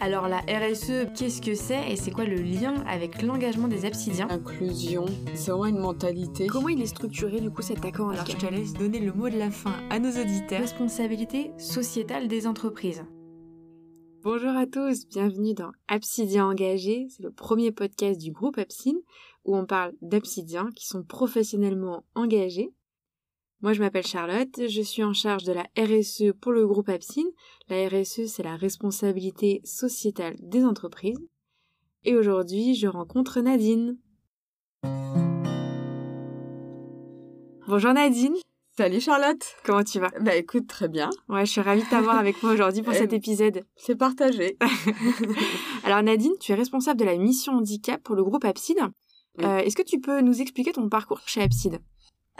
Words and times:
Alors 0.00 0.28
la 0.28 0.38
RSE, 0.42 1.12
qu'est-ce 1.16 1.42
que 1.42 1.56
c'est 1.56 1.90
et 1.90 1.96
c'est 1.96 2.12
quoi 2.12 2.24
le 2.24 2.36
lien 2.36 2.84
avec 2.86 3.20
l'engagement 3.20 3.66
des 3.66 3.84
absidiens 3.84 4.28
Inclusion, 4.30 5.06
c'est 5.34 5.50
vraiment 5.50 5.66
une 5.66 5.78
mentalité. 5.80 6.46
Comment 6.46 6.68
il 6.68 6.80
est 6.80 6.86
structuré 6.86 7.40
du 7.40 7.50
coup 7.50 7.62
cet 7.62 7.84
accord 7.84 8.10
Alors 8.10 8.24
je 8.24 8.36
te 8.36 8.46
laisse 8.46 8.74
donner 8.74 9.00
le 9.00 9.12
mot 9.12 9.28
de 9.28 9.36
la 9.36 9.50
fin 9.50 9.74
à 9.90 9.98
nos 9.98 10.10
auditeurs. 10.10 10.60
Responsabilité 10.60 11.50
sociétale 11.58 12.28
des 12.28 12.46
entreprises. 12.46 13.02
Bonjour 14.22 14.50
à 14.50 14.66
tous, 14.66 15.08
bienvenue 15.08 15.54
dans 15.54 15.72
Absidiens 15.88 16.46
engagés. 16.46 17.08
C'est 17.10 17.24
le 17.24 17.32
premier 17.32 17.72
podcast 17.72 18.20
du 18.20 18.30
groupe 18.30 18.58
Absine 18.58 19.00
où 19.44 19.56
on 19.56 19.66
parle 19.66 19.94
d'absidiens 20.00 20.70
qui 20.76 20.86
sont 20.86 21.02
professionnellement 21.02 22.04
engagés 22.14 22.72
moi, 23.60 23.72
je 23.72 23.80
m'appelle 23.80 24.06
Charlotte, 24.06 24.68
je 24.68 24.82
suis 24.82 25.02
en 25.02 25.12
charge 25.12 25.42
de 25.42 25.52
la 25.52 25.66
RSE 25.76 26.32
pour 26.40 26.52
le 26.52 26.64
groupe 26.64 26.88
Absine. 26.88 27.26
La 27.68 27.88
RSE, 27.88 28.26
c'est 28.26 28.44
la 28.44 28.54
responsabilité 28.54 29.60
sociétale 29.64 30.36
des 30.38 30.64
entreprises. 30.64 31.18
Et 32.04 32.14
aujourd'hui, 32.14 32.76
je 32.76 32.86
rencontre 32.86 33.40
Nadine. 33.40 33.98
Bonjour 37.66 37.92
Nadine. 37.92 38.36
Salut 38.76 39.00
Charlotte. 39.00 39.44
Comment 39.64 39.82
tu 39.82 39.98
vas? 39.98 40.12
Bah 40.20 40.36
écoute, 40.36 40.68
très 40.68 40.86
bien. 40.86 41.10
Ouais, 41.28 41.44
je 41.44 41.50
suis 41.50 41.60
ravie 41.60 41.82
de 41.82 41.88
t'avoir 41.90 42.16
avec 42.16 42.40
moi 42.44 42.52
aujourd'hui 42.52 42.82
pour 42.82 42.94
cet 42.94 43.12
épisode. 43.12 43.64
C'est 43.74 43.96
partagé. 43.96 44.56
Alors 45.84 46.00
Nadine, 46.04 46.34
tu 46.38 46.52
es 46.52 46.54
responsable 46.54 47.00
de 47.00 47.04
la 47.04 47.16
mission 47.16 47.54
handicap 47.54 48.00
pour 48.04 48.14
le 48.14 48.22
groupe 48.22 48.44
Abside. 48.44 48.78
Euh, 49.42 49.58
est-ce 49.58 49.74
que 49.74 49.82
tu 49.82 50.00
peux 50.00 50.20
nous 50.20 50.40
expliquer 50.40 50.72
ton 50.72 50.88
parcours 50.88 51.22
chez 51.26 51.42
Abside 51.42 51.80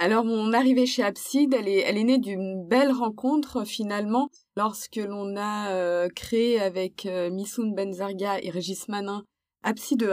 alors 0.01 0.25
mon 0.25 0.52
arrivée 0.52 0.87
chez 0.87 1.02
Abside, 1.02 1.52
elle 1.55 1.66
est, 1.66 1.80
elle 1.80 1.98
est 1.98 2.05
née 2.05 2.19
d'une 2.19 2.65
belle 2.65 2.93
rencontre 2.93 3.65
finalement 3.65 4.30
lorsque 4.57 4.95
l'on 4.95 5.37
a 5.37 5.73
euh, 5.73 6.09
créé 6.15 6.61
avec 6.61 7.05
euh, 7.05 7.30
Missoun 7.30 7.74
Benzarga 7.74 8.41
et 8.41 8.51
Régis 8.51 8.87
Manin 8.87 9.24
Abside 9.65 10.09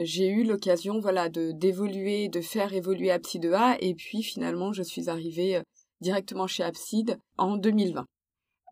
J'ai 0.00 0.26
eu 0.26 0.42
l'occasion 0.42 0.98
voilà 0.98 1.28
de 1.28 1.52
d'évoluer, 1.52 2.28
de 2.28 2.40
faire 2.40 2.74
évoluer 2.74 3.12
Abside 3.12 3.48
et 3.78 3.94
puis 3.94 4.24
finalement 4.24 4.72
je 4.72 4.82
suis 4.82 5.08
arrivée 5.08 5.58
euh, 5.58 5.62
directement 6.00 6.48
chez 6.48 6.64
Abside 6.64 7.16
en 7.38 7.58
2020. 7.58 8.06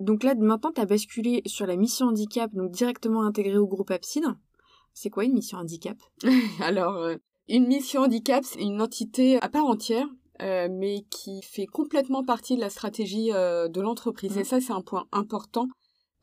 Donc 0.00 0.24
là 0.24 0.34
maintenant 0.34 0.72
tu 0.72 0.80
as 0.80 0.86
basculé 0.86 1.42
sur 1.46 1.64
la 1.64 1.76
mission 1.76 2.06
handicap 2.06 2.52
donc 2.52 2.72
directement 2.72 3.22
intégrée 3.22 3.58
au 3.58 3.68
groupe 3.68 3.92
Abside. 3.92 4.26
C'est 4.94 5.10
quoi 5.10 5.22
une 5.22 5.34
mission 5.34 5.58
handicap? 5.58 5.96
Alors 6.60 7.08
une 7.46 7.68
mission 7.68 8.00
handicap, 8.00 8.42
c'est 8.44 8.60
une 8.60 8.82
entité 8.82 9.40
à 9.40 9.48
part 9.48 9.66
entière 9.66 10.08
euh, 10.42 10.68
mais 10.70 11.02
qui 11.10 11.42
fait 11.42 11.66
complètement 11.66 12.24
partie 12.24 12.56
de 12.56 12.60
la 12.60 12.70
stratégie 12.70 13.32
euh, 13.32 13.68
de 13.68 13.80
l'entreprise. 13.80 14.36
Et 14.36 14.40
mmh. 14.40 14.44
ça, 14.44 14.60
c'est 14.60 14.72
un 14.72 14.82
point 14.82 15.06
important 15.12 15.68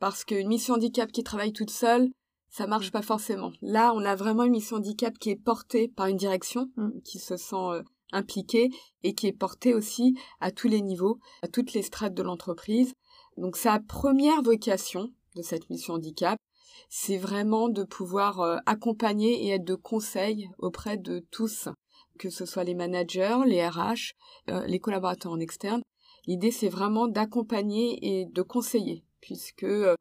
parce 0.00 0.24
qu'une 0.24 0.48
mission 0.48 0.74
handicap 0.74 1.10
qui 1.10 1.24
travaille 1.24 1.52
toute 1.52 1.70
seule, 1.70 2.10
ça 2.50 2.66
marche 2.66 2.90
pas 2.90 3.00
forcément. 3.00 3.52
Là, 3.62 3.92
on 3.94 4.04
a 4.04 4.14
vraiment 4.14 4.44
une 4.44 4.52
mission 4.52 4.76
handicap 4.76 5.18
qui 5.18 5.30
est 5.30 5.42
portée 5.42 5.88
par 5.88 6.06
une 6.06 6.18
direction 6.18 6.68
mmh. 6.76 6.90
qui 7.04 7.18
se 7.18 7.38
sent 7.38 7.56
euh, 7.56 7.82
impliquée 8.12 8.68
et 9.02 9.14
qui 9.14 9.28
est 9.28 9.32
portée 9.32 9.72
aussi 9.72 10.14
à 10.40 10.50
tous 10.50 10.68
les 10.68 10.82
niveaux, 10.82 11.18
à 11.42 11.48
toutes 11.48 11.72
les 11.72 11.82
strates 11.82 12.14
de 12.14 12.22
l'entreprise. 12.22 12.92
Donc 13.38 13.56
sa 13.56 13.80
première 13.80 14.42
vocation 14.42 15.08
de 15.36 15.40
cette 15.40 15.70
mission 15.70 15.94
handicap, 15.94 16.36
c'est 16.90 17.16
vraiment 17.16 17.70
de 17.70 17.84
pouvoir 17.84 18.60
accompagner 18.66 19.46
et 19.46 19.52
être 19.52 19.64
de 19.64 19.74
conseil 19.74 20.50
auprès 20.58 20.98
de 20.98 21.24
tous 21.30 21.70
que 22.18 22.30
ce 22.30 22.46
soit 22.46 22.64
les 22.64 22.74
managers, 22.74 23.38
les 23.46 23.66
RH, 23.66 24.14
euh, 24.50 24.64
les 24.66 24.78
collaborateurs 24.78 25.32
en 25.32 25.40
externe. 25.40 25.82
L'idée, 26.26 26.50
c'est 26.50 26.68
vraiment 26.68 27.08
d'accompagner 27.08 27.98
et 28.02 28.26
de 28.26 28.42
conseiller, 28.42 29.04
puisque 29.20 29.64
euh, 29.64 29.94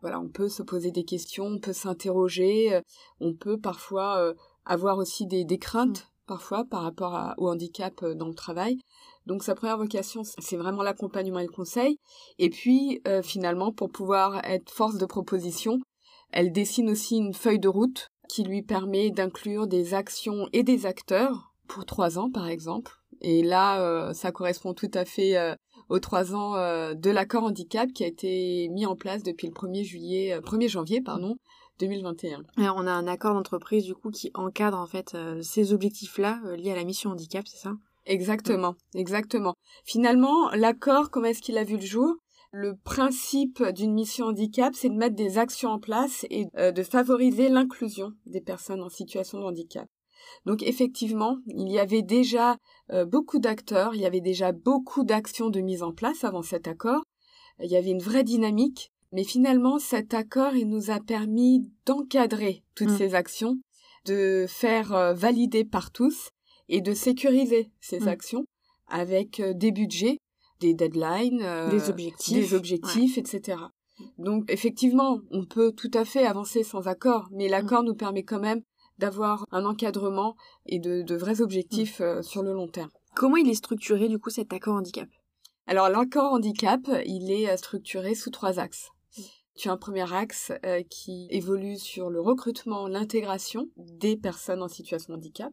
voilà, 0.00 0.18
on 0.20 0.28
peut 0.28 0.48
se 0.48 0.62
poser 0.62 0.90
des 0.90 1.04
questions, 1.04 1.46
on 1.46 1.58
peut 1.58 1.72
s'interroger, 1.72 2.74
euh, 2.74 2.80
on 3.20 3.34
peut 3.34 3.58
parfois 3.58 4.34
avoir 4.64 4.98
aussi 4.98 5.26
des, 5.26 5.58
craintes, 5.58 6.00
mm. 6.00 6.26
parfois 6.26 6.64
par 6.64 6.82
rapport 6.82 7.34
au 7.38 7.48
handicap 7.48 8.04
dans 8.04 8.28
le 8.28 8.34
travail. 8.34 8.78
Donc 9.26 9.42
sa 9.42 9.54
première 9.54 9.78
vocation, 9.78 10.22
c'est 10.24 10.56
vraiment 10.56 10.82
l'accompagnement 10.82 11.38
et 11.38 11.46
le 11.46 11.52
conseil. 11.52 11.98
Et 12.38 12.50
puis 12.50 13.02
finalement, 13.22 13.72
pour 13.72 13.90
pouvoir 13.90 14.44
être 14.44 14.70
force 14.70 14.96
de 14.96 15.06
proposition, 15.06 15.78
elle 16.32 16.52
dessine 16.52 16.90
aussi 16.90 17.18
une 17.18 17.34
feuille 17.34 17.58
de 17.58 17.68
route 17.68 18.08
qui 18.28 18.44
lui 18.44 18.62
permet 18.62 19.10
d'inclure 19.10 19.66
des 19.66 19.92
actions 19.94 20.48
et 20.52 20.62
des 20.62 20.86
acteurs 20.86 21.49
pour 21.70 21.86
trois 21.86 22.18
ans, 22.18 22.30
par 22.30 22.48
exemple. 22.48 22.92
Et 23.20 23.42
là, 23.42 23.80
euh, 23.82 24.12
ça 24.12 24.32
correspond 24.32 24.74
tout 24.74 24.90
à 24.94 25.04
fait 25.04 25.36
euh, 25.36 25.54
aux 25.88 26.00
trois 26.00 26.34
ans 26.34 26.56
euh, 26.56 26.94
de 26.94 27.10
l'accord 27.10 27.44
handicap 27.44 27.90
qui 27.92 28.04
a 28.04 28.06
été 28.06 28.68
mis 28.70 28.86
en 28.86 28.96
place 28.96 29.22
depuis 29.22 29.46
le 29.46 29.52
1er 29.52 29.84
juillet, 29.84 30.40
1er 30.40 30.68
janvier, 30.68 31.00
pardon, 31.00 31.36
2021. 31.78 32.42
Alors, 32.56 32.76
on 32.78 32.86
a 32.86 32.92
un 32.92 33.06
accord 33.06 33.34
d'entreprise 33.34 33.84
du 33.84 33.94
coup 33.94 34.10
qui 34.10 34.30
encadre 34.34 34.78
en 34.78 34.86
fait 34.86 35.16
ces 35.42 35.72
objectifs-là 35.72 36.40
liés 36.56 36.72
à 36.72 36.76
la 36.76 36.84
mission 36.84 37.10
handicap, 37.10 37.46
c'est 37.46 37.58
ça? 37.58 37.72
Exactement, 38.06 38.74
exactement. 38.94 39.54
Finalement, 39.84 40.50
l'accord, 40.50 41.10
comment 41.10 41.26
est-ce 41.26 41.42
qu'il 41.42 41.58
a 41.58 41.64
vu 41.64 41.76
le 41.76 41.86
jour? 41.86 42.16
Le 42.52 42.74
principe 42.76 43.62
d'une 43.74 43.92
mission 43.92 44.26
handicap, 44.26 44.74
c'est 44.74 44.88
de 44.88 44.96
mettre 44.96 45.14
des 45.14 45.38
actions 45.38 45.70
en 45.70 45.78
place 45.78 46.26
et 46.30 46.46
de 46.56 46.82
favoriser 46.82 47.48
l'inclusion 47.48 48.12
des 48.26 48.40
personnes 48.40 48.82
en 48.82 48.88
situation 48.88 49.38
de 49.38 49.44
handicap. 49.44 49.86
Donc 50.46 50.62
effectivement, 50.62 51.38
il 51.46 51.70
y 51.70 51.78
avait 51.78 52.02
déjà 52.02 52.56
euh, 52.90 53.04
beaucoup 53.04 53.38
d'acteurs, 53.38 53.94
il 53.94 54.00
y 54.00 54.06
avait 54.06 54.20
déjà 54.20 54.52
beaucoup 54.52 55.04
d'actions 55.04 55.50
de 55.50 55.60
mise 55.60 55.82
en 55.82 55.92
place 55.92 56.24
avant 56.24 56.42
cet 56.42 56.68
accord. 56.68 57.02
Il 57.62 57.70
y 57.70 57.76
avait 57.76 57.90
une 57.90 58.02
vraie 58.02 58.24
dynamique, 58.24 58.90
mais 59.12 59.24
finalement 59.24 59.78
cet 59.78 60.14
accord, 60.14 60.54
il 60.54 60.68
nous 60.68 60.90
a 60.90 61.00
permis 61.00 61.70
d'encadrer 61.84 62.62
toutes 62.74 62.90
mmh. 62.90 62.98
ces 62.98 63.14
actions, 63.14 63.56
de 64.06 64.46
faire 64.48 64.94
euh, 64.94 65.12
valider 65.12 65.64
par 65.64 65.90
tous 65.90 66.30
et 66.68 66.80
de 66.80 66.94
sécuriser 66.94 67.70
ces 67.80 68.00
mmh. 68.00 68.08
actions 68.08 68.44
avec 68.88 69.40
euh, 69.40 69.52
des 69.52 69.72
budgets, 69.72 70.18
des 70.60 70.74
deadlines, 70.74 71.44
des 71.70 71.88
objectifs, 71.90 72.50
des 72.50 72.54
objectifs, 72.54 73.18
etc. 73.18 73.58
Donc 74.18 74.50
effectivement, 74.50 75.20
on 75.30 75.44
peut 75.44 75.72
tout 75.72 75.90
à 75.94 76.04
fait 76.04 76.26
avancer 76.26 76.62
sans 76.62 76.86
accord, 76.86 77.28
mais 77.32 77.48
mmh. 77.48 77.50
l'accord 77.50 77.82
nous 77.82 77.94
permet 77.94 78.22
quand 78.22 78.40
même 78.40 78.62
d'avoir 79.00 79.46
un 79.50 79.64
encadrement 79.64 80.36
et 80.66 80.78
de, 80.78 81.16
vrais 81.16 81.40
objectifs 81.40 81.98
mm. 81.98 82.04
euh, 82.04 82.22
sur 82.22 82.42
le 82.42 82.52
long 82.52 82.68
terme. 82.68 82.90
Comment 83.16 83.36
il 83.36 83.48
est 83.48 83.54
structuré 83.54 84.08
du 84.08 84.18
coup 84.20 84.30
cet 84.30 84.52
accord 84.52 84.76
handicap? 84.76 85.08
Alors 85.66 85.88
l'accord 85.88 86.32
handicap, 86.32 86.80
il 87.06 87.32
est 87.32 87.50
euh, 87.50 87.56
structuré 87.56 88.14
sous 88.14 88.30
trois 88.30 88.60
axes. 88.60 88.90
Tu 89.56 89.68
as 89.68 89.72
un 89.72 89.76
premier 89.76 90.10
axe 90.12 90.52
euh, 90.64 90.82
qui 90.88 91.26
évolue 91.30 91.76
sur 91.76 92.08
le 92.08 92.20
recrutement, 92.20 92.86
l'intégration 92.86 93.68
des 93.76 94.16
personnes 94.16 94.62
en 94.62 94.68
situation 94.68 95.12
de 95.12 95.18
handicap. 95.18 95.52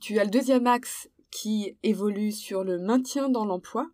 Tu 0.00 0.18
as 0.18 0.24
le 0.24 0.30
deuxième 0.30 0.66
axe 0.66 1.08
qui 1.30 1.76
évolue 1.82 2.32
sur 2.32 2.64
le 2.64 2.78
maintien 2.78 3.28
dans 3.28 3.44
l'emploi, 3.44 3.88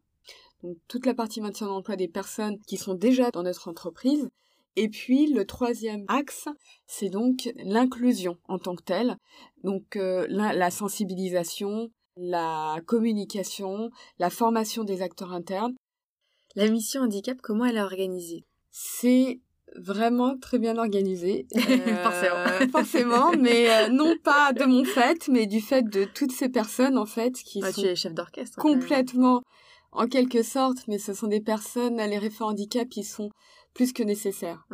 donc 0.63 0.77
toute 0.89 1.05
la 1.05 1.15
partie 1.15 1.41
maintien 1.41 1.67
dans 1.67 1.75
l'emploi 1.75 1.97
des 1.97 2.09
personnes 2.09 2.59
qui 2.67 2.77
sont 2.77 2.95
déjà 2.95 3.31
dans 3.31 3.43
notre 3.43 3.69
entreprise 3.69 4.29
et 4.77 4.89
puis 4.89 5.33
le 5.33 5.45
troisième 5.45 6.05
axe, 6.09 6.49
c'est 6.87 7.09
donc 7.09 7.51
l'inclusion 7.57 8.39
en 8.49 8.59
tant 8.59 8.75
que 8.75 8.83
telle. 8.83 9.17
Donc 9.63 9.97
euh, 9.97 10.27
la, 10.29 10.71
sensibilisation, 10.71 11.91
la 12.17 12.81
communication, 12.87 13.91
la 14.19 14.31
formation 14.31 14.85
des 14.85 15.03
acteurs 15.03 15.33
internes. 15.33 15.75
La 16.57 16.69
mission 16.69 17.03
handicap, 17.03 17.39
comment 17.43 17.65
elle 17.65 17.77
est 17.77 17.83
organisée? 17.83 18.45
C'est 18.71 19.41
vraiment 19.77 20.37
très 20.39 20.59
bien 20.59 20.77
organisé. 20.79 21.47
Euh, 21.57 22.69
forcément. 22.69 23.33
mais 23.39 23.69
euh, 23.69 23.89
non 23.89 24.15
pas 24.23 24.53
de 24.53 24.65
mon 24.65 24.85
fait, 24.85 25.29
mais 25.29 25.47
du 25.47 25.61
fait 25.61 25.83
de 25.83 26.05
toutes 26.05 26.33
ces 26.33 26.49
personnes 26.49 26.97
en 26.97 27.07
fait 27.07 27.33
qui 27.33 27.61
ah, 27.63 27.73
sont 27.73 27.83
tu 27.83 27.89
es 27.89 27.97
chef 27.97 28.15
d'orchestre 28.15 28.59
complètement, 28.59 29.43
en 29.93 30.07
quelque 30.07 30.43
sorte, 30.43 30.79
mais 30.89 30.99
ce 30.99 31.13
sont 31.13 31.27
des 31.27 31.41
personnes, 31.41 31.97
les 31.97 32.19
référents 32.19 32.51
handicap, 32.51 32.87
ils 32.97 33.05
sont 33.05 33.31
plus 33.75 33.93
que 33.93 34.03
nécessaires. 34.03 34.67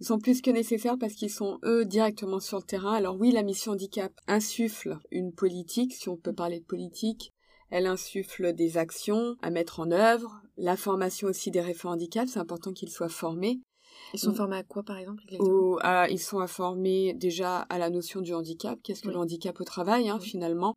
Ils 0.00 0.06
sont 0.06 0.18
plus 0.18 0.42
que 0.42 0.50
nécessaires 0.50 0.98
parce 0.98 1.14
qu'ils 1.14 1.30
sont 1.30 1.58
eux 1.64 1.84
directement 1.84 2.40
sur 2.40 2.58
le 2.58 2.62
terrain. 2.62 2.92
Alors 2.92 3.16
oui, 3.18 3.32
la 3.32 3.42
mission 3.42 3.72
handicap 3.72 4.12
insuffle 4.26 4.98
une 5.10 5.32
politique, 5.32 5.94
si 5.94 6.08
on 6.08 6.16
peut 6.16 6.34
parler 6.34 6.60
de 6.60 6.64
politique. 6.64 7.32
Elle 7.70 7.86
insuffle 7.86 8.52
des 8.52 8.76
actions 8.76 9.36
à 9.42 9.50
mettre 9.50 9.80
en 9.80 9.90
œuvre, 9.90 10.42
la 10.56 10.76
formation 10.76 11.28
aussi 11.28 11.50
des 11.50 11.60
référents 11.60 11.94
handicap, 11.94 12.28
c'est 12.28 12.38
important 12.38 12.72
qu'ils 12.72 12.90
soient 12.90 13.08
formés. 13.08 13.60
Ils 14.12 14.20
sont 14.20 14.34
formés 14.34 14.56
à 14.56 14.62
quoi, 14.62 14.82
par 14.82 14.98
exemple 14.98 15.22
Ils 15.28 16.18
sont 16.18 16.46
formés 16.46 17.14
déjà 17.14 17.58
à 17.58 17.78
la 17.78 17.90
notion 17.90 18.20
du 18.20 18.34
handicap. 18.34 18.78
Qu'est-ce 18.82 19.02
que 19.02 19.08
le 19.08 19.16
handicap 19.16 19.60
au 19.60 19.64
travail, 19.64 20.08
hein, 20.08 20.20
finalement? 20.20 20.74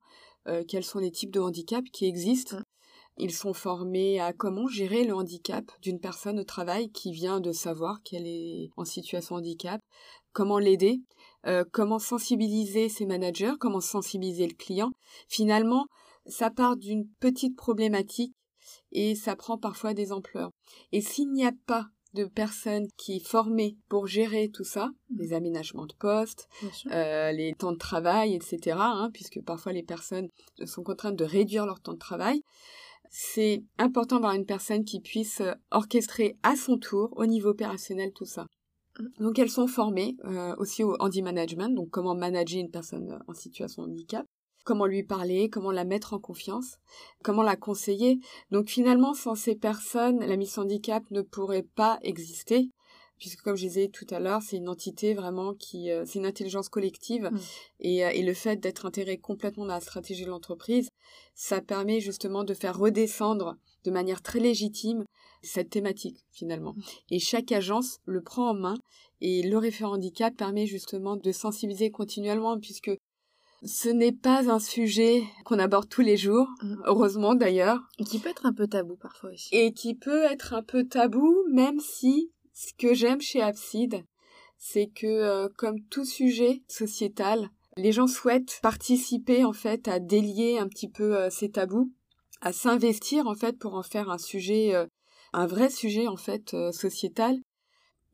Euh, 0.47 0.63
Quels 0.67 0.83
sont 0.83 0.99
les 0.99 1.11
types 1.11 1.31
de 1.31 1.39
handicap 1.39 1.83
qui 1.91 2.05
existent? 2.05 2.57
Ils 3.17 3.33
sont 3.33 3.53
formés 3.53 4.19
à 4.19 4.33
comment 4.33 4.67
gérer 4.67 5.03
le 5.03 5.13
handicap 5.15 5.65
d'une 5.81 5.99
personne 5.99 6.39
au 6.39 6.43
travail 6.43 6.91
qui 6.91 7.11
vient 7.11 7.39
de 7.39 7.51
savoir 7.51 8.01
qu'elle 8.03 8.27
est 8.27 8.69
en 8.77 8.85
situation 8.85 9.35
de 9.35 9.41
handicap, 9.41 9.81
comment 10.33 10.59
l'aider, 10.59 11.01
euh, 11.45 11.63
comment 11.71 11.99
sensibiliser 11.99 12.89
ses 12.89 13.05
managers, 13.05 13.53
comment 13.59 13.81
sensibiliser 13.81 14.47
le 14.47 14.53
client. 14.53 14.91
Finalement, 15.27 15.87
ça 16.25 16.51
part 16.51 16.77
d'une 16.77 17.07
petite 17.19 17.55
problématique 17.55 18.33
et 18.91 19.15
ça 19.15 19.35
prend 19.35 19.57
parfois 19.57 19.93
des 19.93 20.11
ampleurs. 20.11 20.51
Et 20.91 21.01
s'il 21.01 21.31
n'y 21.31 21.45
a 21.45 21.53
pas 21.65 21.87
de 22.13 22.25
personnes 22.25 22.87
qui 22.97 23.17
est 23.17 23.25
formée 23.25 23.77
pour 23.89 24.07
gérer 24.07 24.49
tout 24.49 24.63
ça, 24.63 24.89
Mhm. 25.09 25.19
les 25.19 25.33
aménagements 25.33 25.85
de 25.85 25.93
poste, 25.93 26.47
euh, 26.91 27.31
les 27.31 27.53
temps 27.53 27.71
de 27.73 27.77
travail, 27.77 28.33
etc., 28.33 28.77
hein, 28.79 29.09
puisque 29.13 29.41
parfois 29.43 29.71
les 29.71 29.83
personnes 29.83 30.29
sont 30.65 30.83
contraintes 30.83 31.15
de 31.15 31.25
réduire 31.25 31.65
leur 31.65 31.79
temps 31.79 31.93
de 31.93 31.99
travail. 31.99 32.41
C'est 33.09 33.63
important 33.77 34.17
d'avoir 34.17 34.33
une 34.33 34.45
personne 34.45 34.83
qui 34.83 34.99
puisse 34.99 35.41
euh, 35.41 35.53
orchestrer 35.71 36.37
à 36.43 36.55
son 36.55 36.77
tour, 36.77 37.13
au 37.15 37.25
niveau 37.25 37.49
opérationnel, 37.49 38.11
tout 38.13 38.25
ça. 38.25 38.45
Mhm. 38.99 39.09
Donc 39.19 39.39
elles 39.39 39.49
sont 39.49 39.67
formées 39.67 40.15
euh, 40.25 40.55
aussi 40.57 40.83
au 40.83 40.95
handy 40.99 41.21
management, 41.21 41.69
donc 41.69 41.89
comment 41.89 42.15
manager 42.15 42.59
une 42.59 42.71
personne 42.71 43.11
euh, 43.11 43.19
en 43.27 43.33
situation 43.33 43.83
de 43.83 43.91
handicap, 43.91 44.25
comment 44.65 44.85
lui 44.85 45.03
parler, 45.03 45.49
comment 45.49 45.71
la 45.71 45.85
mettre 45.85 46.13
en 46.13 46.19
confiance, 46.19 46.77
comment 47.23 47.43
la 47.43 47.55
conseiller. 47.55 48.19
Donc 48.51 48.69
finalement, 48.69 49.13
sans 49.13 49.35
ces 49.35 49.55
personnes, 49.55 50.19
la 50.19 50.37
mission 50.37 50.63
handicap 50.63 51.03
ne 51.11 51.21
pourrait 51.21 51.67
pas 51.75 51.99
exister, 52.01 52.69
puisque 53.19 53.41
comme 53.41 53.55
je 53.55 53.65
disais 53.67 53.87
tout 53.87 54.05
à 54.11 54.19
l'heure, 54.19 54.41
c'est 54.41 54.57
une 54.57 54.69
entité 54.69 55.13
vraiment 55.13 55.53
qui, 55.53 55.89
euh, 55.91 56.03
c'est 56.05 56.19
une 56.19 56.25
intelligence 56.25 56.69
collective, 56.69 57.29
Mm. 57.31 57.37
et, 57.81 58.05
euh, 58.05 58.09
et 58.13 58.21
le 58.23 58.33
fait 58.33 58.57
d'être 58.57 58.85
intégré 58.85 59.17
complètement 59.17 59.65
dans 59.65 59.73
la 59.73 59.81
stratégie 59.81 60.23
de 60.25 60.29
l'entreprise, 60.29 60.89
ça 61.35 61.61
permet 61.61 61.99
justement 61.99 62.43
de 62.43 62.53
faire 62.53 62.77
redescendre 62.77 63.55
de 63.83 63.91
manière 63.91 64.21
très 64.21 64.39
légitime 64.39 65.03
cette 65.43 65.69
thématique 65.69 66.25
finalement. 66.31 66.73
Mm. 66.73 66.81
Et 67.11 67.19
chaque 67.19 67.51
agence 67.51 67.97
le 68.05 68.21
prend 68.21 68.49
en 68.49 68.53
main 68.53 68.75
et 69.21 69.41
le 69.43 69.57
référent 69.57 69.93
handicap 69.93 70.35
permet 70.35 70.65
justement 70.65 71.15
de 71.15 71.31
sensibiliser 71.31 71.89
continuellement 71.91 72.59
puisque 72.59 72.91
ce 73.63 73.89
n'est 73.89 74.11
pas 74.11 74.51
un 74.51 74.59
sujet 74.59 75.23
qu'on 75.43 75.57
aborde 75.57 75.89
tous 75.89 76.01
les 76.01 76.17
jours, 76.17 76.47
Mm. 76.61 76.75
heureusement 76.85 77.33
d'ailleurs, 77.33 77.79
Qui 78.07 78.19
peut 78.19 78.29
être 78.29 78.45
un 78.45 78.53
peu 78.53 78.67
tabou 78.67 78.95
parfois 78.97 79.31
aussi. 79.31 79.49
et 79.51 79.73
qui 79.73 79.95
peut 79.95 80.23
être 80.25 80.53
un 80.53 80.61
peu 80.61 80.83
tabou, 80.87 81.33
même 81.51 81.79
si 81.79 82.31
ce 82.57 82.73
que 82.73 82.95
j'aime 82.95 83.21
chez 83.21 83.39
Abside, 83.39 84.03
c'est 84.57 84.87
que 84.87 85.05
euh, 85.05 85.47
comme 85.57 85.79
tout 85.91 86.05
sujet 86.05 86.63
sociétal, 86.67 87.51
les 87.75 87.91
gens 87.91 88.07
souhaitent 88.07 88.59
participer 88.63 89.45
en 89.45 89.53
fait 89.53 89.87
à 89.87 89.99
délier 89.99 90.57
un 90.57 90.67
petit 90.67 90.89
peu 90.89 91.15
euh, 91.15 91.29
ces 91.29 91.51
tabous, 91.51 91.91
à 92.41 92.53
s'investir 92.53 93.27
en 93.27 93.35
fait 93.35 93.59
pour 93.59 93.75
en 93.75 93.83
faire 93.83 94.09
un 94.09 94.17
sujet, 94.17 94.73
euh, 94.73 94.87
un 95.33 95.45
vrai 95.45 95.69
sujet 95.69 96.07
en 96.07 96.17
fait 96.17 96.55
sociétal. 96.71 97.37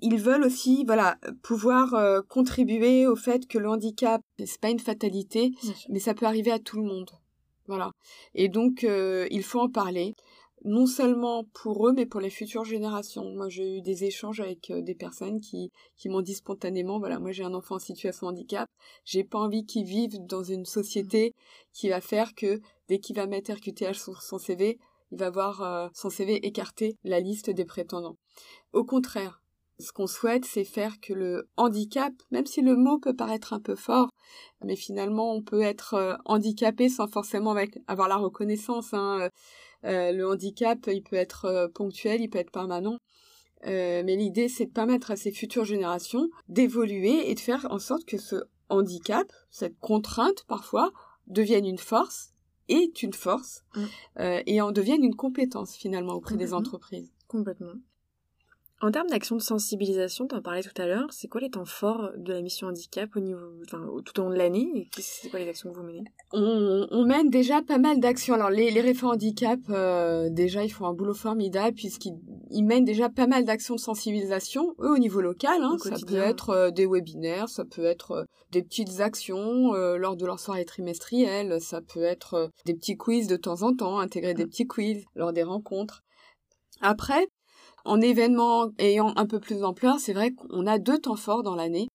Ils 0.02 0.18
veulent 0.18 0.44
aussi, 0.44 0.84
voilà, 0.86 1.18
pouvoir 1.42 1.96
contribuer 2.28 3.08
au 3.08 3.16
fait 3.16 3.48
que 3.48 3.58
le 3.58 3.70
handicap, 3.70 4.22
c'est 4.38 4.60
pas 4.60 4.70
une 4.70 4.80
fatalité, 4.80 5.54
mais 5.88 6.00
ça 6.00 6.14
peut 6.14 6.26
arriver 6.26 6.52
à 6.52 6.60
tout 6.60 6.76
le 6.76 6.84
monde. 6.84 7.10
Voilà. 7.68 7.92
Et 8.36 8.50
donc, 8.50 8.86
il 8.86 9.44
faut 9.44 9.62
en 9.62 9.70
parler, 9.70 10.14
non 10.64 10.86
seulement 10.86 11.44
pour 11.54 11.88
eux, 11.88 11.94
mais 11.94 12.06
pour 12.06 12.22
les 12.22 12.30
futures 12.30 12.64
générations. 12.64 13.34
Moi, 13.36 13.50
j'ai 13.50 13.78
eu 13.78 13.82
des 13.82 14.06
échanges 14.06 14.40
avec 14.40 14.72
euh, 14.72 14.82
des 14.82 14.96
personnes 14.96 15.42
qui, 15.42 15.72
qui 15.98 16.10
m'ont 16.10 16.22
dit 16.22 16.36
spontanément, 16.36 17.00
voilà, 17.00 17.20
moi 17.20 17.32
j'ai 17.32 17.44
un 17.44 17.54
enfant 17.54 17.76
en 17.76 17.80
situation 17.80 18.28
de 18.28 18.32
handicap, 18.34 18.70
j'ai 19.06 19.24
pas 19.24 19.40
envie 19.40 19.66
qu'il 19.66 19.86
vive 19.86 20.26
dans 20.26 20.44
une 20.44 20.66
société 20.66 21.34
qui 21.74 21.90
va 21.90 22.02
faire 22.02 22.34
que 22.36 22.62
dès 22.88 23.00
qu'il 23.00 23.16
va 23.16 23.28
mettre 23.28 23.52
RQTH 23.52 24.00
sur 24.00 24.22
son 24.22 24.38
CV, 24.38 24.80
il 25.12 25.18
va 25.18 25.30
voir 25.30 25.62
euh, 25.62 25.90
son 25.94 26.10
CV 26.10 26.46
écarter 26.46 26.98
la 27.04 27.20
liste 27.20 27.50
des 27.50 27.66
prétendants. 27.66 28.18
Au 28.72 28.84
contraire, 28.84 29.42
ce 29.80 29.92
qu'on 29.92 30.08
souhaite, 30.08 30.46
c'est 30.46 30.64
faire 30.64 31.00
que 31.02 31.14
le 31.14 31.50
handicap, 31.58 32.14
même 32.32 32.46
si 32.46 32.62
le 32.62 32.76
mot 32.76 33.00
peut 33.00 33.16
paraître 33.16 33.54
un 33.54 33.60
peu 33.60 33.76
fort, 33.76 34.10
mais 34.64 34.76
finalement 34.76 35.34
on 35.34 35.42
peut 35.42 35.62
être 35.62 35.96
euh, 35.96 36.16
handicapé 36.26 36.90
sans 36.90 37.08
forcément 37.08 37.52
avec, 37.52 37.78
avoir 37.88 38.08
la 38.08 38.18
reconnaissance. 38.18 38.94
Hein. 38.94 39.30
Euh, 39.86 40.12
le 40.12 40.28
handicap, 40.28 40.80
il 40.88 41.04
peut 41.04 41.16
être 41.16 41.46
euh, 41.46 41.68
ponctuel, 41.68 42.22
il 42.22 42.30
peut 42.30 42.40
être 42.40 42.52
permanent. 42.52 42.98
Euh, 43.66 44.04
mais 44.06 44.16
l'idée, 44.16 44.50
c'est 44.50 44.66
de 44.66 44.72
permettre 44.72 45.12
à 45.12 45.16
ces 45.16 45.32
futures 45.32 45.66
générations 45.66 46.28
d'évoluer 46.50 47.30
et 47.30 47.36
de 47.36 47.40
faire 47.40 47.68
en 47.70 47.80
sorte 47.80 48.06
que 48.06 48.18
ce 48.18 48.36
handicap, 48.70 49.32
cette 49.52 49.78
contrainte 49.80 50.44
parfois, 50.48 50.92
devienne 51.28 51.66
une 51.66 51.78
force, 51.78 52.34
est 52.68 53.04
une 53.04 53.14
force, 53.14 53.64
Mm. 53.76 53.82
euh, 54.20 54.42
et 54.46 54.62
en 54.62 54.72
devienne 54.72 55.04
une 55.04 55.16
compétence 55.16 55.76
finalement 55.76 56.14
auprès 56.14 56.36
des 56.38 56.54
entreprises. 56.54 57.12
Complètement. 57.28 57.74
En 58.84 58.92
termes 58.92 59.08
d'action 59.08 59.38
de 59.38 59.42
sensibilisation, 59.42 60.28
tu 60.28 60.36
en 60.36 60.42
parlais 60.42 60.62
tout 60.62 60.82
à 60.82 60.86
l'heure, 60.86 61.08
c'est 61.10 61.30
quoi 61.30 61.40
les 61.40 61.50
temps 61.50 61.64
forts 61.64 62.10
de 62.18 62.34
la 62.34 62.42
mission 62.42 62.68
handicap 62.68 63.16
au 63.16 63.22
niveau, 63.22 63.40
enfin, 63.66 63.82
tout 64.04 64.20
au 64.20 64.24
long 64.24 64.30
de 64.30 64.36
l'année 64.36 64.90
c'est 65.00 65.30
quoi 65.30 65.40
les 65.40 65.48
actions 65.48 65.72
que 65.72 65.78
vous 65.78 65.84
menez? 65.84 66.04
On, 66.34 66.86
on 66.92 67.06
mène 67.06 67.30
déjà 67.30 67.62
pas 67.62 67.78
mal 67.78 68.02
d'actions. 68.02 68.34
Alors 68.34 68.50
les, 68.50 68.72
les 68.72 68.82
référents 68.82 69.14
handicap, 69.14 69.58
euh, 69.70 70.28
déjà, 70.30 70.66
ils 70.66 70.70
font 70.70 70.86
un 70.86 70.94
boulot 70.94 71.14
formidable 71.14 71.76
puisqu'ils 71.78 72.20
ils 72.52 72.64
mènent 72.64 72.84
déjà 72.84 73.08
pas 73.08 73.26
mal 73.26 73.46
d'actions 73.46 73.76
de 73.76 73.80
sensibilisation, 73.80 74.76
eux 74.82 74.92
au 74.92 74.98
niveau 74.98 75.22
local. 75.22 75.62
Hein. 75.62 75.76
Au 75.76 75.78
Ça 75.78 75.96
peut 76.06 76.18
être 76.18 76.50
euh, 76.50 76.70
des 76.70 76.86
webinaires, 76.86 77.48
ça 77.48 77.64
peut 77.64 77.86
être 77.86 78.12
euh, 78.12 78.24
des 78.52 78.64
petites 78.64 79.00
actions 79.00 79.72
lors 79.74 80.18
de 80.18 80.26
leur 80.26 80.42
soirée 80.42 80.66
trimestrielle, 80.66 81.62
ça 81.62 81.80
peut 81.82 82.04
être 82.04 82.50
des 82.66 82.74
petits 82.74 82.98
quiz 82.98 83.28
de 83.28 83.38
temps 83.38 83.62
en 83.62 83.74
temps, 83.74 84.00
intégrer 84.00 84.34
des 84.34 84.46
petits 84.46 84.68
quiz 84.68 85.06
lors 85.16 85.32
des 85.32 85.44
rencontres. 85.44 86.04
Après, 86.82 87.28
en 87.86 88.02
événements 88.02 88.70
ayant 88.80 89.14
un 89.16 89.26
peu 89.26 89.40
plus 89.40 89.60
d'ampleur, 89.60 90.00
c'est 90.00 90.14
vrai 90.14 90.32
qu'on 90.34 90.68
a 90.68 90.80
deux 90.80 91.00
temps 91.00 91.16
forts 91.16 91.44
dans 91.44 91.56
l'année. 91.56 91.88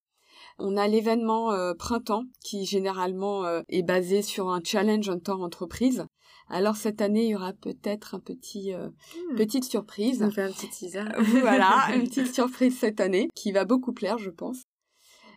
On 0.58 0.76
a 0.76 0.88
l'événement 0.88 1.52
euh, 1.52 1.72
printemps 1.74 2.24
qui 2.44 2.66
généralement 2.66 3.44
euh, 3.44 3.62
est 3.68 3.82
basé 3.82 4.22
sur 4.22 4.48
un 4.48 4.60
challenge 4.62 5.08
en 5.08 5.18
temps 5.18 5.40
entreprise. 5.42 6.04
Alors 6.48 6.76
cette 6.76 7.00
année, 7.00 7.24
il 7.24 7.30
y 7.30 7.36
aura 7.36 7.52
peut-être 7.52 8.14
un 8.14 8.20
petit 8.20 8.72
euh, 8.74 8.88
Hmm. 8.88 9.36
petite 9.36 9.64
surprise. 9.64 10.22
On 10.22 10.30
fait 10.30 10.42
un 10.42 10.50
petit 10.50 10.68
teaser. 10.68 11.04
voilà, 11.40 11.88
une 11.94 12.08
petite 12.08 12.34
surprise 12.34 12.76
cette 12.76 13.00
année 13.00 13.28
qui 13.34 13.52
va 13.52 13.64
beaucoup 13.64 13.92
plaire, 13.92 14.18
je 14.18 14.30
pense. 14.30 14.62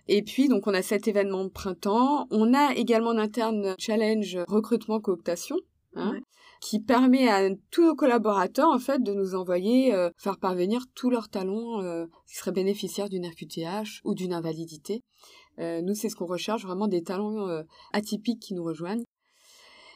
Et 0.07 0.24
puis 0.24 0.48
donc 0.48 0.65
on 0.68 0.74
a 0.74 0.81
cet 0.81 1.07
événement 1.07 1.44
de 1.44 1.50
printemps. 1.50 2.27
On 2.31 2.53
a 2.53 2.74
également 2.74 3.12
en 3.12 3.18
interne 3.18 3.75
challenge 3.77 4.39
recrutement 4.48 5.00
cooptation. 5.00 5.57
Hein, 5.95 6.11
Ouais. 6.13 6.21
qui 6.61 6.79
permet 6.79 7.27
à 7.27 7.49
tous 7.69 7.83
nos 7.83 7.95
collaborateurs 7.95 8.69
en 8.69 8.79
fait 8.79 9.03
de 9.03 9.13
nous 9.13 9.35
envoyer 9.35 9.93
euh, 9.93 10.09
faire 10.15 10.38
parvenir 10.38 10.85
tous 10.95 11.09
leurs 11.09 11.27
talents 11.27 11.81
euh, 11.81 12.05
qui 12.27 12.35
seraient 12.38 12.51
bénéficiaires 12.53 13.09
d'une 13.09 13.25
RQTH 13.25 13.99
ou 14.05 14.13
d'une 14.15 14.31
invalidité. 14.33 15.01
Euh, 15.59 15.81
nous 15.81 15.93
c'est 15.95 16.07
ce 16.07 16.15
qu'on 16.15 16.27
recherche 16.27 16.63
vraiment 16.63 16.88
des 16.88 17.03
talents 17.03 17.45
atypiques 17.91 18.39
qui 18.41 18.53
nous 18.53 18.63
rejoignent. 18.63 19.03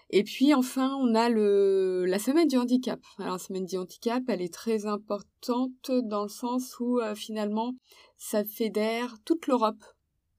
Et 0.09 0.23
puis 0.23 0.53
enfin, 0.53 0.95
on 0.99 1.15
a 1.15 1.29
le 1.29 2.05
la 2.05 2.19
semaine 2.19 2.47
du 2.47 2.57
handicap. 2.57 2.99
Alors 3.19 3.33
la 3.33 3.39
semaine 3.39 3.65
du 3.65 3.77
handicap, 3.77 4.21
elle 4.27 4.41
est 4.41 4.53
très 4.53 4.85
importante 4.85 5.91
dans 6.03 6.23
le 6.23 6.29
sens 6.29 6.79
où 6.79 6.99
finalement 7.15 7.73
ça 8.17 8.43
fédère 8.43 9.15
toute 9.23 9.47
l'Europe. 9.47 9.83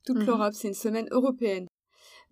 Toute 0.05 0.19
Mhm. 0.19 0.27
l'Europe, 0.27 0.53
c'est 0.55 0.69
une 0.69 0.75
semaine 0.75 1.09
européenne. 1.11 1.67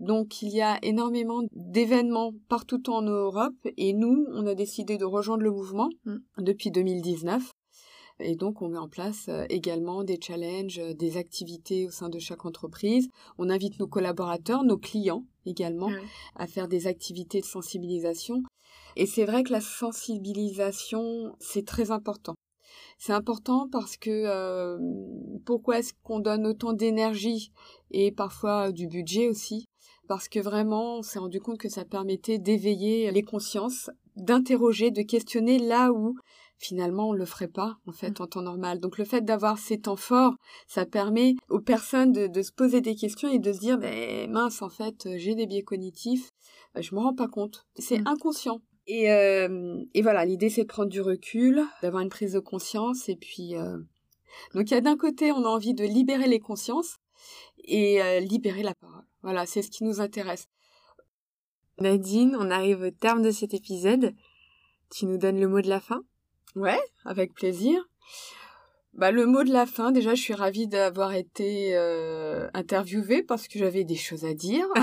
Donc 0.00 0.42
il 0.42 0.48
y 0.48 0.60
a 0.60 0.78
énormément 0.82 1.42
d'événements 1.52 2.32
partout 2.48 2.90
en 2.90 3.02
Europe 3.02 3.54
et 3.76 3.92
nous, 3.92 4.26
on 4.32 4.46
a 4.46 4.54
décidé 4.54 4.98
de 4.98 5.04
rejoindre 5.04 5.42
le 5.42 5.50
mouvement 5.50 5.88
Mm. 6.04 6.16
depuis 6.38 6.70
2019. 6.70 7.50
Et 8.20 8.36
donc 8.36 8.62
on 8.62 8.68
met 8.68 8.78
en 8.78 8.88
place 8.88 9.26
euh, 9.28 9.44
également 9.48 10.04
des 10.04 10.18
challenges, 10.20 10.78
euh, 10.78 10.94
des 10.94 11.16
activités 11.16 11.86
au 11.86 11.90
sein 11.90 12.08
de 12.08 12.18
chaque 12.18 12.44
entreprise. 12.44 13.08
On 13.38 13.50
invite 13.50 13.78
nos 13.80 13.88
collaborateurs, 13.88 14.62
nos 14.62 14.78
clients 14.78 15.24
également 15.46 15.90
à 16.36 16.46
faire 16.46 16.68
des 16.68 16.86
activités 16.86 17.40
de 17.40 17.46
sensibilisation. 17.46 18.42
Et 18.96 19.06
c'est 19.06 19.24
vrai 19.24 19.42
que 19.42 19.52
la 19.52 19.60
sensibilisation, 19.60 21.34
c'est 21.40 21.66
très 21.66 21.90
important. 21.90 22.34
C'est 22.98 23.12
important 23.12 23.68
parce 23.70 23.96
que 23.96 24.10
euh, 24.10 24.78
pourquoi 25.44 25.80
est-ce 25.80 25.92
qu'on 26.02 26.20
donne 26.20 26.46
autant 26.46 26.72
d'énergie 26.72 27.50
et 27.90 28.12
parfois 28.12 28.72
du 28.72 28.86
budget 28.86 29.28
aussi 29.28 29.66
Parce 30.08 30.28
que 30.28 30.38
vraiment, 30.40 30.98
on 30.98 31.02
s'est 31.02 31.18
rendu 31.18 31.40
compte 31.40 31.58
que 31.58 31.68
ça 31.68 31.84
permettait 31.84 32.38
d'éveiller 32.38 33.10
les 33.10 33.22
consciences, 33.22 33.90
d'interroger, 34.16 34.90
de 34.90 35.02
questionner 35.02 35.58
là 35.58 35.92
où 35.92 36.14
finalement 36.58 37.08
on 37.08 37.12
le 37.12 37.24
ferait 37.24 37.48
pas 37.48 37.76
en 37.86 37.92
fait 37.92 38.20
en 38.20 38.26
temps 38.26 38.42
normal. 38.42 38.80
Donc 38.80 38.96
le 38.98 39.04
fait 39.04 39.22
d'avoir 39.22 39.58
ces 39.58 39.80
temps 39.80 39.96
forts, 39.96 40.34
ça 40.66 40.86
permet 40.86 41.34
aux 41.50 41.60
personnes 41.60 42.12
de, 42.12 42.26
de 42.26 42.42
se 42.42 42.52
poser 42.52 42.80
des 42.80 42.94
questions 42.94 43.28
et 43.30 43.38
de 43.38 43.52
se 43.52 43.58
dire 43.58 43.76
ben 43.78 44.30
mince 44.30 44.62
en 44.62 44.68
fait 44.68 45.08
j'ai 45.16 45.34
des 45.34 45.46
biais 45.46 45.62
cognitifs, 45.62 46.30
je 46.78 46.94
me 46.94 47.00
rends 47.00 47.14
pas 47.14 47.28
compte, 47.28 47.66
c'est 47.76 47.98
Mm. 47.98 48.06
inconscient. 48.06 48.60
Et, 48.86 49.10
euh, 49.10 49.82
et 49.94 50.02
voilà, 50.02 50.24
l'idée 50.24 50.48
c'est 50.50 50.62
de 50.62 50.68
prendre 50.68 50.90
du 50.90 51.00
recul, 51.00 51.62
d'avoir 51.82 52.02
une 52.02 52.08
prise 52.10 52.32
de 52.34 52.40
conscience 52.40 53.08
et 53.08 53.16
puis 53.16 53.56
euh, 53.56 53.78
donc 54.54 54.70
il 54.70 54.74
y 54.74 54.76
a 54.76 54.80
d'un 54.80 54.96
côté 54.96 55.32
on 55.32 55.44
a 55.44 55.48
envie 55.48 55.74
de 55.74 55.84
libérer 55.84 56.28
les 56.28 56.40
consciences 56.40 56.96
et 57.64 58.02
euh, 58.02 58.20
libérer 58.20 58.62
la 58.62 58.74
parole. 58.74 59.04
Voilà, 59.22 59.46
c'est 59.46 59.62
ce 59.62 59.70
qui 59.70 59.84
nous 59.84 60.00
intéresse. 60.00 60.48
Nadine, 61.80 62.36
on 62.38 62.50
arrive 62.50 62.82
au 62.82 62.90
terme 62.90 63.22
de 63.22 63.30
cet 63.30 63.54
épisode. 63.54 64.14
Tu 64.90 65.06
nous 65.06 65.18
donnes 65.18 65.40
le 65.40 65.48
mot 65.48 65.60
de 65.60 65.68
la 65.68 65.80
fin? 65.80 66.02
Ouais, 66.54 66.80
avec 67.04 67.34
plaisir. 67.34 67.88
Bah, 68.92 69.10
le 69.10 69.26
mot 69.26 69.42
de 69.42 69.52
la 69.52 69.66
fin, 69.66 69.90
déjà, 69.90 70.14
je 70.14 70.22
suis 70.22 70.34
ravie 70.34 70.68
d'avoir 70.68 71.14
été 71.14 71.74
euh, 71.74 72.48
interviewée 72.54 73.24
parce 73.24 73.48
que 73.48 73.58
j'avais 73.58 73.82
des 73.82 73.96
choses 73.96 74.24
à 74.24 74.34
dire. 74.34 74.66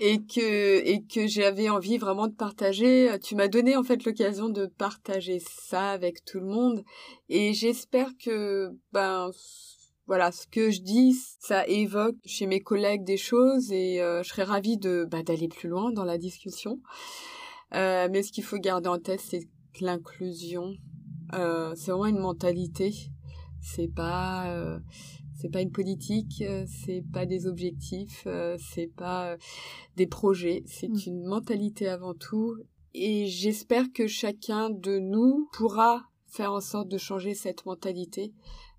et 0.00 0.18
que 0.18 0.84
et 0.84 1.02
que 1.02 1.26
j'avais 1.26 1.68
envie 1.68 1.98
vraiment 1.98 2.26
de 2.26 2.34
partager. 2.34 3.16
Tu 3.22 3.36
m'as 3.36 3.48
donné 3.48 3.76
en 3.76 3.84
fait 3.84 4.04
l'occasion 4.04 4.48
de 4.48 4.66
partager 4.66 5.40
ça 5.40 5.90
avec 5.90 6.24
tout 6.24 6.40
le 6.40 6.46
monde 6.46 6.84
et 7.28 7.52
j'espère 7.54 8.10
que 8.22 8.70
ben 8.92 9.30
voilà 10.06 10.32
ce 10.32 10.46
que 10.46 10.70
je 10.70 10.80
dis 10.80 11.14
ça 11.40 11.66
évoque 11.66 12.16
chez 12.24 12.46
mes 12.46 12.60
collègues 12.60 13.04
des 13.04 13.16
choses 13.16 13.70
et 13.72 14.00
euh, 14.00 14.22
je 14.22 14.28
serais 14.28 14.42
ravie 14.44 14.76
de 14.76 15.06
bah, 15.10 15.22
d'aller 15.22 15.48
plus 15.48 15.68
loin 15.68 15.92
dans 15.92 16.04
la 16.04 16.18
discussion. 16.18 16.80
Euh, 17.74 18.08
mais 18.10 18.22
ce 18.22 18.32
qu'il 18.32 18.44
faut 18.44 18.58
garder 18.58 18.88
en 18.88 18.98
tête 18.98 19.20
c'est 19.20 19.40
que 19.74 19.84
l'inclusion 19.84 20.74
euh, 21.34 21.72
c'est 21.76 21.90
vraiment 21.90 22.06
une 22.06 22.18
mentalité. 22.18 22.92
C'est 23.60 23.88
pas 23.88 24.50
euh, 24.50 24.78
c'est 25.40 25.48
pas 25.50 25.62
une 25.62 25.70
politique, 25.72 26.42
euh, 26.42 26.64
c'est 26.66 27.02
pas 27.12 27.26
des 27.26 27.46
objectifs, 27.46 28.24
euh, 28.26 28.56
c'est 28.58 28.92
pas 28.94 29.36
des 29.96 30.06
projets, 30.06 30.62
c'est 30.66 30.88
Mm. 30.88 30.98
une 31.06 31.24
mentalité 31.24 31.88
avant 31.88 32.14
tout. 32.14 32.56
Et 32.94 33.26
j'espère 33.26 33.86
que 33.94 34.06
chacun 34.06 34.68
de 34.68 34.98
nous 34.98 35.48
pourra 35.52 36.02
faire 36.26 36.52
en 36.52 36.60
sorte 36.60 36.88
de 36.88 36.98
changer 36.98 37.34
cette 37.34 37.64
mentalité 37.66 38.32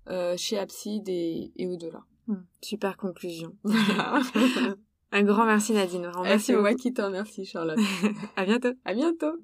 euh, 0.08 0.36
chez 0.36 0.58
Abside 0.58 1.08
et, 1.08 1.52
et 1.56 1.66
au-delà. 1.66 2.02
Hmm, 2.26 2.42
Super 2.62 2.96
conclusion. 2.96 3.54
Un 5.12 5.22
grand 5.22 5.44
merci 5.46 5.72
Nadine. 5.72 6.02
Vraiment, 6.06 6.22
Ah, 6.24 6.30
merci 6.30 6.46
c'est 6.46 6.56
moi 6.56 6.74
qui 6.74 6.92
te 6.92 7.00
remercie, 7.02 7.44
Charlotte. 7.44 7.78
À 8.36 8.44
bientôt. 8.44 8.72
à 8.84 8.94
bientôt. 8.94 9.36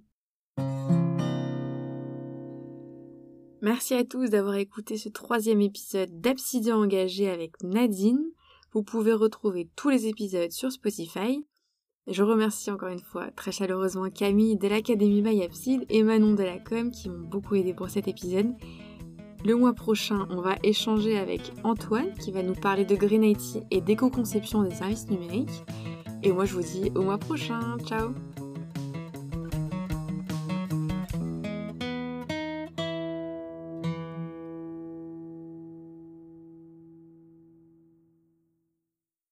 Merci 3.63 3.95
à 3.95 4.05
tous 4.05 4.31
d'avoir 4.31 4.55
écouté 4.55 4.97
ce 4.97 5.09
troisième 5.11 5.61
épisode 5.61 6.21
d'Absidian 6.21 6.79
engagé 6.83 7.29
avec 7.29 7.63
Nadine. 7.63 8.25
Vous 8.73 8.83
pouvez 8.83 9.13
retrouver 9.13 9.69
tous 9.77 9.91
les 9.91 10.07
épisodes 10.07 10.51
sur 10.51 10.73
Spotify. 10.73 11.45
Je 12.07 12.23
remercie 12.23 12.71
encore 12.71 12.89
une 12.89 12.99
fois 13.01 13.31
très 13.33 13.53
chaleureusement 13.53 14.09
Camille 14.09 14.57
de 14.57 14.67
l'Académie 14.67 15.21
by 15.21 15.43
Abside 15.43 15.85
et 15.91 16.03
Manon 16.03 16.33
de 16.35 16.43
la 16.43 16.59
Com 16.59 16.91
qui 16.91 17.11
m'ont 17.11 17.29
beaucoup 17.29 17.55
aidé 17.55 17.75
pour 17.75 17.91
cet 17.91 18.09
épisode. 18.09 18.53
Le 19.45 19.55
mois 19.55 19.73
prochain, 19.73 20.27
on 20.31 20.41
va 20.41 20.57
échanger 20.63 21.19
avec 21.19 21.53
Antoine 21.65 22.13
qui 22.21 22.31
va 22.31 22.43
nous 22.43 22.55
parler 22.55 22.85
de 22.85 22.95
Green 22.95 23.25
IT 23.25 23.65
et 23.71 23.81
d'éco-conception 23.81 24.63
des 24.63 24.75
services 24.75 25.09
numériques. 25.09 25.65
Et 26.23 26.31
moi, 26.31 26.45
je 26.45 26.55
vous 26.55 26.63
dis 26.63 26.93
au 26.95 27.03
mois 27.03 27.19
prochain. 27.19 27.79
Ciao 27.87 28.11